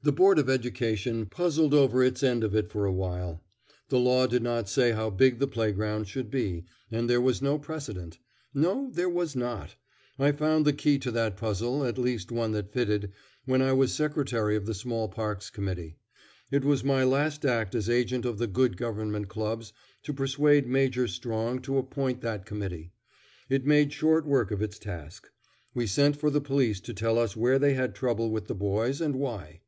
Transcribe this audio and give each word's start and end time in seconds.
The 0.00 0.12
Board 0.12 0.38
of 0.38 0.48
Education 0.48 1.26
puzzled 1.26 1.74
over 1.74 2.04
its 2.04 2.22
end 2.22 2.44
of 2.44 2.54
it 2.54 2.70
for 2.70 2.84
a 2.86 2.92
while. 2.92 3.42
The 3.88 3.98
law 3.98 4.28
did 4.28 4.44
not 4.44 4.68
say 4.68 4.92
how 4.92 5.10
big 5.10 5.40
the 5.40 5.48
playground 5.48 6.06
should 6.06 6.30
be, 6.30 6.66
and 6.88 7.10
there 7.10 7.20
was 7.20 7.42
no 7.42 7.58
precedent. 7.58 8.20
No, 8.54 8.90
there 8.92 9.08
was 9.08 9.34
not. 9.34 9.74
I 10.16 10.30
found 10.30 10.64
the 10.64 10.72
key 10.72 11.00
to 11.00 11.10
that 11.10 11.36
puzzle, 11.36 11.84
at 11.84 11.98
least 11.98 12.30
one 12.30 12.52
that 12.52 12.70
fitted, 12.70 13.10
when 13.44 13.60
I 13.60 13.72
was 13.72 13.92
Secretary 13.92 14.54
of 14.54 14.66
the 14.66 14.72
Small 14.74 15.08
Parks 15.08 15.50
Committee. 15.50 15.96
It 16.52 16.64
was 16.64 16.84
my 16.84 17.02
last 17.02 17.44
act 17.44 17.74
as 17.74 17.90
agent 17.90 18.24
of 18.24 18.38
the 18.38 18.46
Good 18.46 18.76
Government 18.76 19.26
clubs 19.26 19.72
to 20.04 20.12
persuade 20.12 20.68
Major 20.68 21.08
Strong 21.08 21.62
to 21.62 21.76
appoint 21.76 22.20
that 22.20 22.46
committee. 22.46 22.92
It 23.48 23.66
made 23.66 23.92
short 23.92 24.26
work 24.26 24.52
of 24.52 24.62
its 24.62 24.78
task. 24.78 25.28
We 25.74 25.88
sent 25.88 26.14
for 26.14 26.30
the 26.30 26.40
police 26.40 26.78
to 26.82 26.94
tell 26.94 27.18
us 27.18 27.34
where 27.34 27.58
they 27.58 27.74
had 27.74 27.96
trouble 27.96 28.30
with 28.30 28.46
the 28.46 28.54
boys, 28.54 29.00
and 29.00 29.16
why. 29.16 29.62